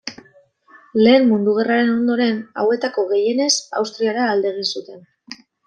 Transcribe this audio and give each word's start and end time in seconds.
Lehen 1.05 1.27
Mundu 1.31 1.53
Gerraren 1.57 1.91
ondoren 1.97 2.41
hauetako 2.63 3.05
gehienez 3.13 3.53
Austriara 3.83 4.27
alde 4.33 4.53
egin 4.57 4.69
zuten. 4.77 5.09